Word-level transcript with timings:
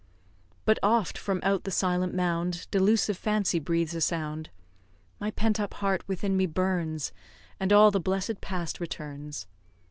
But 0.65 0.79
oft 0.81 1.15
from 1.15 1.39
out 1.43 1.63
the 1.63 1.69
silent 1.69 2.11
mound 2.15 2.65
Delusive 2.71 3.15
fancy 3.19 3.59
breathes 3.59 3.93
a 3.93 4.01
sound; 4.01 4.49
My 5.19 5.29
pent 5.29 5.59
up 5.59 5.75
heart 5.75 6.03
within 6.07 6.35
me 6.35 6.47
burns, 6.47 7.11
And 7.59 7.71
all 7.71 7.91
the 7.91 7.99
blessed 7.99 8.41
past 8.41 8.79
returns. 8.79 9.45